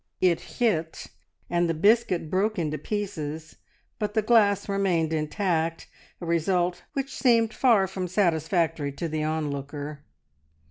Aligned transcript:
It 0.19 0.39
hit, 0.57 1.11
and 1.47 1.69
the 1.69 1.75
biscuit 1.75 2.31
broke 2.31 2.57
into 2.57 2.79
pieces, 2.79 3.57
but 3.99 4.15
the 4.15 4.23
glass 4.23 4.67
remained 4.67 5.13
intact, 5.13 5.87
a 6.19 6.25
result 6.25 6.81
which 6.93 7.13
seemed 7.15 7.53
far 7.53 7.85
from 7.85 8.07
satisfactory 8.07 8.91
to 8.93 9.07
the 9.07 9.21
onlooker. 9.23 10.03